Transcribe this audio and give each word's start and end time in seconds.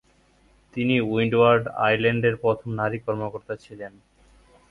তিনি 0.73 0.95
Windward 1.11 1.65
Island 1.85 2.23
এর 2.25 2.35
প্রথম 2.43 2.69
নারী 2.73 2.97
কর্মকর্তা 3.05 3.55
ছিলেন। 3.55 3.93